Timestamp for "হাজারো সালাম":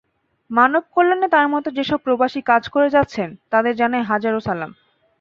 4.03-4.71